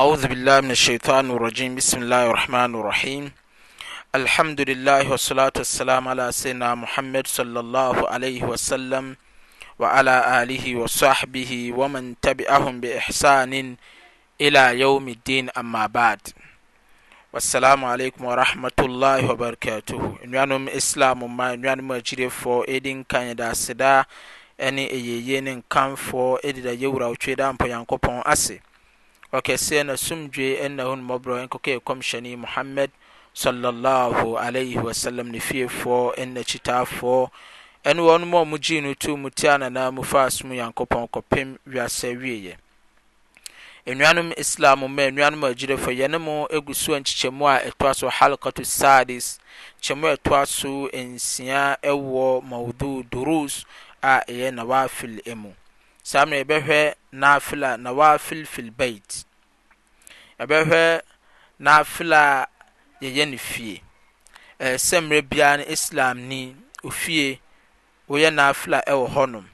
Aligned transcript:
auhu 0.00 0.16
biahi 0.30 0.62
min 0.62 0.70
aitani 0.90 1.32
rajim 1.44 1.72
bismilahi 1.76 2.32
rahmani 2.38 2.76
لrahim 2.80 3.24
alhamdh 4.18 4.60
wsmsamhamd 5.12 7.16
w 9.78 9.86
wi 10.48 10.74
wahbih 11.02 11.52
wamantabihum 11.80 12.74
behsanin 12.82 13.68
ila 14.46 14.64
youmdin 14.82 15.46
amabad 15.54 16.20
wsalam 17.32 17.80
leikum 17.98 18.24
warahmatlhi 18.30 19.24
wabarakatuh 19.30 20.14
nanum 20.34 20.68
islamuma 20.68 21.52
enwanumajire 21.52 22.30
fo 22.30 22.64
edinkaida 22.76 23.54
sida 23.54 24.04
ɛne 24.66 24.80
eyeyenikam 24.96 25.90
fɔ 26.06 26.38
edida 26.48 26.70
yewracedanpuyankɔpɔ 26.82 28.12
ase 28.32 28.56
ɔkɛseɛ 29.32 29.82
na 29.86 29.96
sumdwe 29.96 30.56
ɛna 30.64 30.82
ho 30.86 30.94
mmɔborɔ 30.94 31.42
nkɔkɔ 31.48 31.80
ɛkɔmhyɛne 31.80 32.36
muhammad 32.38 32.90
sallallahu 33.34 34.38
alaihi 34.38 34.78
wasallam 34.80 35.28
ne 35.30 35.40
fiefoɔ 35.40 36.14
ɛna 36.14 36.46
kyitaafoɔ 36.46 37.30
ɛne 37.84 38.00
wɔn 38.06 38.24
mu 38.28 38.38
a 38.38 38.44
wɔn 38.44 38.58
gyii 38.62 38.82
no 38.82 38.94
tu 38.94 39.16
mu 39.16 39.28
tia 39.30 39.58
nana 39.58 39.90
mu 39.90 40.02
fa 40.04 40.26
asom 40.26 40.54
yankopɔn 40.54 41.08
kɔpem 41.10 41.58
wiase 41.66 42.14
wieɛ 42.16 42.54
nnuanom 43.86 44.32
islam 44.38 44.80
ma 44.80 45.02
nnuanom 45.10 45.42
a 45.50 45.54
yɛne 45.54 46.20
mo 46.20 46.46
egu 46.48 46.72
so 46.72 46.92
nkyekyɛmu 46.92 47.48
a 47.66 47.70
ɛtoa 47.70 47.96
so 47.96 48.08
halkatu 48.08 48.64
sadis 48.64 49.40
kyɛmu 49.82 50.06
a 50.12 50.16
ɛtoa 50.16 50.46
so 50.46 50.88
nsia 50.94 51.76
ɛwɔ 51.82 52.44
mawudu 52.44 53.02
durus 53.10 53.64
a 54.02 54.22
ɛyɛ 54.28 54.54
nawafil 54.54 55.20
emu 55.26 55.52
saa 56.10 56.26
mmerɛ 56.26 56.38
yɛbɛhwɛ 56.42 56.78
nafila 57.12 57.76
na 57.76 57.90
wafil 57.92 58.46
fil 58.46 58.70
bait 58.70 59.24
yɛbɛhwɛ 60.38 61.00
nafila 61.58 62.42
a 62.42 62.48
yɛyɛ 63.02 63.28
ne 63.30 63.36
fie 63.38 63.82
ɛɛ 64.60 64.78
sɛ 64.78 65.00
mmerɛ 65.02 65.22
biara 65.28 65.56
no 65.58 65.64
islam 65.64 66.18
ni 66.28 66.54
ofie 66.84 67.40
woyɛ 68.08 68.30
nafila 68.30 68.82
ɛwɔ 68.86 69.06
hɔnom 69.14 69.46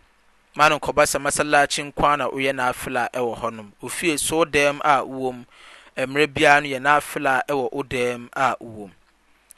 maa 0.54 0.68
no 0.68 0.76
nkɔba 0.78 1.02
sɛ 1.08 1.16
masalakyi 1.24 1.84
nko 1.88 2.16
na 2.18 2.26
woyɛ 2.28 2.52
nafila 2.52 3.08
ɛwɔ 3.14 3.32
hɔnom 3.40 3.72
ofie 3.82 4.18
so 4.20 4.44
dɛm 4.44 4.80
a 4.84 5.00
wowɔ 5.00 5.32
mu 5.32 5.44
mmerɛ 6.06 6.26
biara 6.34 6.60
no 6.60 6.66
yɛ 6.68 6.80
nafila 6.84 7.40
ɛwɔ 7.48 7.68
wo 7.72 7.82
dɛm 7.82 8.28
a 8.34 8.56
wowɔ 8.60 8.90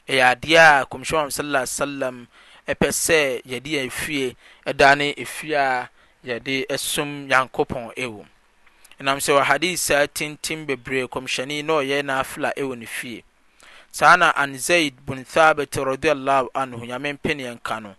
ɛyɛ 0.07 0.23
adeɛ 0.31 0.57
a 0.57 0.85
kɔmhyɛn 0.85 1.51
wa 1.51 1.65
sallam 1.75 2.27
ɛpɛ 2.65 2.87
sɛ 3.03 3.41
yɛde 3.43 3.69
yɛn 3.75 3.91
fie 3.91 4.37
ɛda 4.65 4.95
efie 5.19 5.53
a 5.57 5.89
yɛde 6.29 6.55
asum 6.75 7.09
nyankopɔn 7.27 7.85
wɔ 8.13 8.21
ɛnam 8.99 9.19
sɛ 9.25 9.31
wɔ 9.37 9.43
hadis 9.49 9.81
saa 9.87 10.05
tintim 10.17 10.65
bebree 10.67 11.05
kɔmhyɛni 11.13 11.63
na 11.65 11.73
ɔyɛ 11.81 12.03
na 12.05 12.19
afla 12.21 12.51
ɛwɔ 12.57 12.77
ne 12.77 12.85
fie 12.85 13.23
saa 13.91 14.15
na 14.17 14.31
an 14.35 14.57
zeid 14.57 15.05
bune 15.05 15.23
thabit 15.23 15.71
radihanhu 15.75 16.79
nyame 16.87 17.13
mpeneɛ 17.17 17.53
nka 17.59 17.79
no 17.81 17.95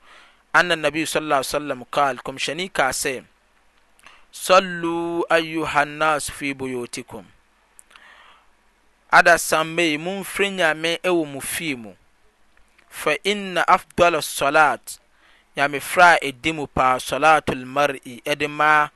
ana 0.55 0.75
nabiuslsalam 0.75 1.85
kal 1.91 2.17
kɔmhyɛnii 2.19 2.73
kaa 2.73 2.91
sɛ 2.91 3.25
saluu 4.33 5.23
ayuhanas 5.31 6.31
fi 6.31 6.53
boyuticum 6.55 7.25
adasammayi 9.13 9.99
mumfiri 9.99 10.51
nyame 10.59 10.99
ɛwɔ 11.05 11.27
mu 11.33 11.41
fie 11.41 11.77
mu 11.77 11.93
fainna 12.91 13.63
afdal 13.67 14.19
solat 14.23 14.99
nyamefrɛ 15.57 16.05
a 16.05 16.19
ɛdi 16.29 16.51
mu 16.57 16.67
paa 16.77 16.99
salatul 17.01 17.65
mar'i 17.67 18.21
ɛde 18.27 18.47
ma 18.49 18.89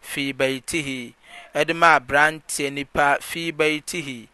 fi 0.00 0.32
baitihi 0.32 1.14
ɛde 1.58 1.72
ma 1.74 1.98
aberanteɛ 1.98 2.70
nipa 2.72 3.18
fi 3.20 3.52
baitihi 3.52 4.28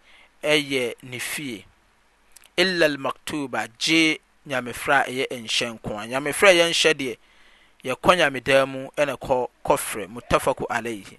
ɛyɛ 0.45 0.95
ne 1.03 1.19
fie 1.19 1.65
illa 2.57 2.87
maktuba 2.99 3.67
gye 3.79 4.19
nyamefrɛ 4.47 4.97
a 4.97 5.05
ɛyɛ 5.11 5.27
nhyɛ 5.31 5.73
nko 5.75 5.91
a 5.99 6.07
nyamefrɛ 6.09 6.49
a 6.49 6.53
ɛyɛ 6.59 6.69
nhyɛ 6.75 6.93
deɛ 7.01 7.17
yɛkɔ 7.85 8.11
nyamedan 8.19 8.69
mu 8.69 8.89
ɛna 8.97 9.17
kɔ 9.17 9.49
kɔfrɛ 9.65 10.05
mutafaku 10.13 10.67
alayhi 10.69 11.17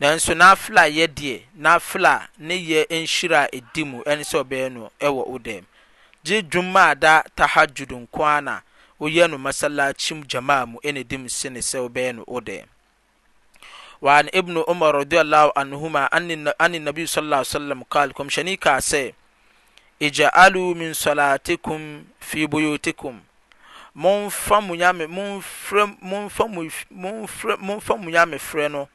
nanso 0.00 0.32
n'afla 0.32 0.88
yɛ 0.88 1.06
deɛ 1.06 1.42
n'afla 1.58 2.28
ne 2.38 2.56
yɛ 2.56 2.88
nhyira 2.88 3.44
a 3.44 3.48
ɛdi 3.60 3.84
mu 3.84 4.00
ɛne 4.04 4.24
sɛ 4.24 4.40
ɔbɛyɛ 4.44 4.72
no 4.72 4.90
ɛwɔ 4.98 5.28
wo 5.28 5.38
dɛm 5.38 5.64
gye 6.24 6.40
dwuma 6.42 6.88
a 6.88 6.94
da 6.94 7.22
tahajud 7.36 7.92
nko 7.92 8.24
ara 8.24 8.40
na 8.40 8.60
woyɛ 9.00 9.28
no 9.30 9.38
masalakyi 9.38 10.14
mu 10.14 10.24
jamaa 10.24 10.66
mu 10.66 10.78
ɛna 10.84 11.02
dim 11.08 11.28
sene 11.28 11.60
sɛ 11.60 11.80
wobɛyɛ 11.80 12.14
no 12.16 12.24
wodɛ 12.28 12.64
وعن 14.02 14.28
ابن 14.34 14.64
عمر 14.68 14.90
رضي 15.04 15.20
الله 15.20 15.52
عنهما 15.56 16.06
أن 16.60 16.74
النبي 16.74 17.04
صلى 17.06 17.24
الله 17.24 17.36
عليه 17.36 17.46
وسلم 17.56 17.82
قال 17.82 18.12
كم 18.12 18.28
شنيك 18.28 18.66
عسي 18.66 19.12
اجعلوا 20.02 20.74
من 20.74 20.92
صلاتكم 20.94 21.80
في 22.20 22.46
بيوتكم 22.46 23.20
momfa 23.94 24.60
mo 24.62 24.74
nyame 28.08 28.36
frɛ 28.38 28.70
no 28.70 28.88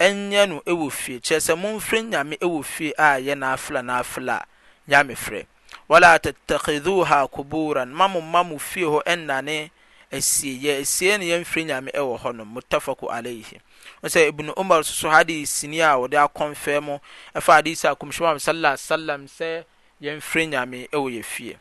ɛnyɛ 0.00 0.48
no 0.48 0.56
ɛwɔ 0.66 0.90
fie 0.92 1.18
kyerɛ 1.20 1.40
sɛ 1.40 1.54
momfrɛ 1.56 2.10
nyame 2.10 2.36
ɛwɔ 2.38 2.64
fie 2.64 2.92
a 2.98 3.18
yɛ 3.18 3.34
n'afla 3.34 3.80
n'afla 3.82 4.42
nyame 4.88 5.14
frɛ 5.16 5.46
wala 5.90 6.18
tattakhiduha 6.18 7.26
kuburan 7.28 7.88
mamu 7.90 8.22
mamu 8.22 8.58
fie 8.60 8.86
enna 9.04 9.42
ne 9.42 9.70
asie 10.12 10.52
yɛ 10.54 10.80
asie 10.82 11.18
ne 11.18 11.26
yɛmfiri 11.26 11.64
nyame 11.64 11.90
ewo 11.94 12.16
ho 12.16 12.32
no 12.32 12.44
mutafaku 12.44 13.10
alaihi 13.10 13.58
sɛ 14.04 14.28
ibn 14.28 14.52
umar 14.56 14.84
su 14.84 15.08
hadis 15.10 15.64
ni 15.66 15.80
a 15.82 15.98
wɔde 15.98 16.30
confirm 16.34 17.00
e 17.34 17.40
fa 17.40 17.58
hadis 17.58 17.82
akum 17.84 18.10
shuma 18.12 18.38
sallallahu 18.38 18.74
alaihi 18.78 18.86
wasallam 18.86 19.28
se 19.28 19.64
yɛmfiri 20.02 20.44
nyame 20.48 20.88
ewo 20.92 21.10
ye 21.12 21.22
fie 21.22 21.58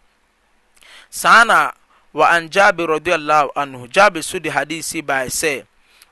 sana 1.09 1.73
wa 2.13 2.29
an 2.29 2.49
jabir 2.53 2.85
radiyallahu 2.87 3.49
anhu 3.57 3.89
jabir 3.89 4.21
su 4.23 4.39
di 4.39 4.49
hadisi 4.49 5.01
bae 5.05 5.25
sɛ 5.25 5.65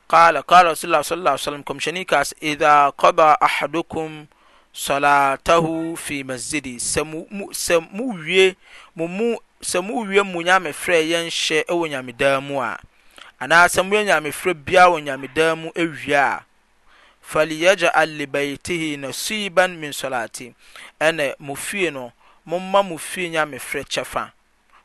qala 0.09 0.41
qala 0.41 0.73
rasulullah 0.73 1.05
sallallahu 1.05 1.37
alaihi 1.37 1.45
wasallam 1.45 1.63
komhyɛni 1.63 2.05
ka 2.07 2.25
idha 2.41 2.89
qada 2.97 3.37
ahadukum 3.37 4.25
salatah 4.77 5.59
fi 5.97 6.23
masgidi 6.23 6.75
sɛ 6.79 7.01
mwie 9.81 10.21
mu 10.21 10.41
nyame 10.43 10.71
frɛ 10.81 10.97
yɛnhyɛ 11.11 11.63
wɔ 11.69 11.89
nyamedaa 11.89 12.39
mu 12.39 12.61
a 12.61 12.77
anaasɛ 13.41 13.81
moyɛ 13.83 14.05
nyame 14.05 14.29
frɛ 14.31 14.53
bia 14.53 14.85
wɔ 14.85 15.01
nyamedaa 15.03 15.55
mu 15.57 15.71
wia 15.75 16.43
faliyagaa 17.25 18.05
libaitihi 18.05 18.97
nasuiban 18.97 19.77
min 19.79 19.89
salati 19.93 20.53
ɛnɛ 21.01 21.33
mo 21.39 21.55
fie 21.55 21.89
no 21.89 22.11
moma 22.45 22.83
mo 22.83 22.97
fie 22.99 23.29
nyame 23.31 23.57
frɛ 23.57 23.81
kyɛ 23.83 24.05
fa 24.05 24.31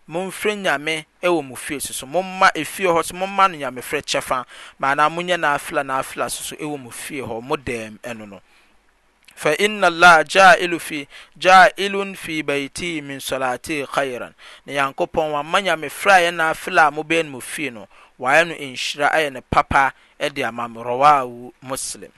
momfrɛ 0.08 0.56
nyame 0.56 1.04
wɔ 1.22 1.42
m 1.44 1.54
fie 1.54 1.78
so 1.80 1.92
so 1.92 2.06
moma 2.06 2.48
fie 2.64 2.84
hɔ 2.88 3.04
so 3.04 3.14
moma 3.14 3.46
no 3.48 3.56
nyamefrɛ 3.58 4.00
kyɛ 4.02 4.22
fa 4.22 4.46
aana 4.80 5.10
monyɛ 5.10 5.36
naafela 5.36 5.84
naafela 5.84 6.30
soso 6.30 6.56
wɔ 6.56 6.78
m 6.80 6.88
fie 6.90 7.20
hɔ 7.20 7.42
mo 7.42 7.56
d 7.56 7.90
ɛno 8.02 8.26
no 8.26 8.40
fa 9.42 9.54
inna 9.58 9.90
llah 9.90 10.22
jail 10.24 10.78
fi 10.78 11.06
jailun 11.36 12.14
fi 12.14 12.42
baitihi 12.42 13.00
min 13.02 13.20
salatihi 13.20 13.86
hairan 13.92 14.32
ne 14.66 14.72
nyankopɔn 14.74 15.32
wamma 15.34 15.58
nya 15.60 15.74
mefrɛ 15.76 16.12
a 16.18 16.22
eɛ 16.28 16.30
nnaafelɛ 16.30 16.82
a 16.86 16.90
mo 16.90 17.02
bɛn 17.02 17.26
mu 17.26 17.40
fie 17.40 17.70
no 17.70 17.88
waɛ 18.20 18.46
no 18.46 18.54
nhyira 18.54 19.10
ayɛ 19.10 19.32
ne 19.32 19.40
papa 19.40 19.92
de 20.32 20.42
amam 20.46 20.76
rawaho 20.78 21.50
muslem 21.62 22.12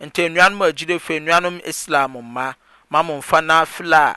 nti 0.00 0.26
nnuanom 0.26 0.62
agyide 0.66 0.98
fei 1.00 1.20
nnuanom 1.20 1.60
islam 1.64 2.16
mma 2.18 2.54
mamomfa 2.92 3.38
naafelɛ 3.50 4.00
a 4.10 4.16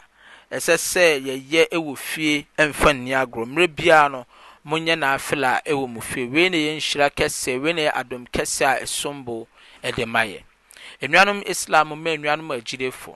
ɛsɛ 0.57 0.75
sɛ 0.91 1.03
yɛyɛ 1.27 1.69
wɔ 1.77 1.95
fie 1.97 2.47
mfa 2.57 2.94
ni 2.97 3.11
gorɔ 3.29 3.45
mmerɛ 3.45 3.67
biaa 3.75 4.09
no 4.11 4.25
moyɛ 4.65 4.97
naafel 4.97 5.44
a 5.44 5.61
wɔ 5.71 5.85
m 5.85 6.01
fie 6.01 6.25
weineyɛ 6.25 6.77
nhyira 6.77 7.11
kɛseɛ 7.13 7.61
ieyɛ 7.61 7.91
adom 7.94 8.25
kɛseɛ 8.31 8.65
a 8.65 8.79
ɛsombo 8.85 9.45
de 9.83 10.05
mayɛ 10.05 10.41
nnuanom 11.01 11.39
islam 11.53 11.88
ma 12.03 12.11
nnuanom 12.17 12.50
agyilefo 12.57 13.12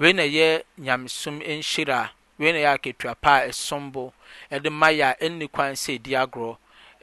wei 0.00 0.12
na 0.16 0.22
ɛyɛ 0.28 0.48
nyamesom 0.84 1.36
nhyira 1.48 2.00
wei 2.38 2.52
na 2.52 2.58
ɛyɛ 2.60 2.70
akatua 2.74 3.14
pa 3.22 3.32
a 3.40 3.46
ɛsom 3.50 3.92
bo 3.92 4.12
ɛde 4.54 4.68
ma 4.80 4.88
yɛ 4.98 5.04
a 5.14 5.18
ɛnni 5.24 5.46
kwan 5.54 5.72
sɛ 5.82 5.92
ɛdi 5.98 6.12
agorɔ 6.22 6.56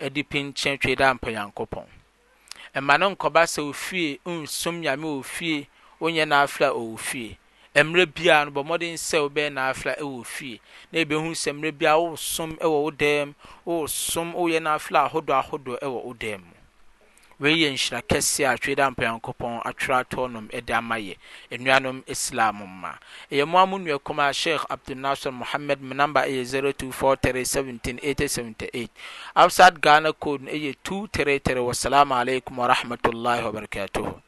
ɛde 0.06 0.20
pinkyɛn 0.30 0.78
twɛ 0.82 0.92
dɛ 1.00 1.06
ampa 1.12 1.28
nyankopɔn 1.32 1.88
ɛma 2.78 3.00
no 3.00 3.06
nkɔba 3.16 3.42
sɛ 3.56 3.62
ofie 3.72 4.20
nsom 4.26 4.76
nyame 4.84 5.06
wɔ 5.12 5.24
fie 5.26 5.68
wonyɛ 6.00 6.26
n'afra 6.32 6.68
ɔwɔ 6.72 6.98
fie 7.00 7.38
mmerɛ 7.76 8.06
biara 8.14 8.46
no 8.46 8.52
bɔ 8.52 8.62
mmɔden 8.68 8.96
sɛ 9.10 9.18
wobɛyɛ 9.30 9.50
n'afra 9.54 9.94
ɛwɔ 9.98 10.26
fie 10.26 10.62
na 10.92 11.00
ebɛhu 11.00 11.32
sɛ 11.44 11.52
mmerɛ 11.60 11.72
biara 11.78 11.98
wosom 12.00 12.56
ɛwɔ 12.58 12.78
wo 12.84 12.92
dan 12.92 13.36
wosom 13.66 14.34
woyɛ 14.34 14.60
n'afra 14.62 15.06
ahodoɔ 15.06 15.40
ahodoɔ 15.42 15.78
ɛwɔ 15.80 16.00
wo 16.04 16.14
dan 16.14 16.42
mu 16.46 16.54
wei 17.44 17.54
yenshira 17.62 18.00
kɛsia 18.10 18.52
twedaan 18.62 18.96
punankɔpɔn 18.98 19.54
atwera 19.70 20.00
tɔɔnum 20.12 20.46
adamayɛ 20.58 21.14
anuanum 21.54 21.98
islamu 22.14 22.66
m 22.66 22.74
ma 22.82 22.92
ayɛmua 23.32 23.62
mu 23.70 23.78
nuakuma 23.78 24.26
sheikh 24.34 24.64
abdunaser 24.74 25.32
muhamad 25.40 25.80
me 25.82 25.94
nambe 25.96 26.20
ayɛ 26.28 26.42
0243 26.50 27.46
17 27.46 28.02
1878 28.02 28.90
absad 29.36 29.78
ghana 29.82 30.14
kodun 30.14 30.50
ayɛ 30.50 30.74
2 30.84 31.08
te3ere 31.14 31.62
wassalamu 31.68 32.14
aleikum 32.22 32.58
warahmatullahi 32.64 33.44
wabarakatuhu 33.46 34.22